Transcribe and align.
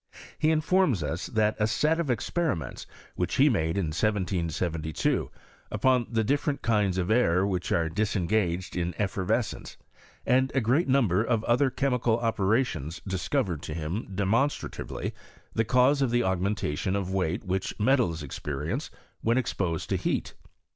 He 0.39 0.49
informs 0.49 1.03
us 1.03 1.27
that 1.27 1.55
a 1.59 1.67
set 1.67 1.99
of 1.99 2.09
experiments, 2.09 2.87
which 3.15 3.35
he 3.35 3.49
made 3.49 3.77
in 3.77 3.89
1772, 3.93 5.29
upon 5.69 6.07
the 6.09 6.23
different 6.23 6.63
kinds 6.63 6.97
of 6.97 7.11
air 7.11 7.45
which 7.45 7.71
are 7.71 7.87
disengaged 7.87 8.75
in 8.75 8.95
effervescence, 8.99 9.77
and 10.25 10.51
a 10.55 10.59
great 10.59 10.87
number 10.87 11.23
of 11.23 11.43
other 11.43 11.69
chemical 11.69 12.17
operations 12.17 12.99
disco 13.07 13.43
vered 13.43 13.61
to 13.61 13.75
him 13.75 14.07
demonstratively 14.15 15.13
the 15.53 15.65
cause 15.65 16.01
of 16.01 16.09
the 16.09 16.21
aug 16.21 16.39
mentation 16.39 16.95
of 16.95 17.13
weight 17.13 17.43
which 17.43 17.79
metals 17.79 18.23
experience 18.23 18.89
when 19.21 19.37
exposed 19.37 19.87
to 19.91 19.97
heat. 19.97 20.33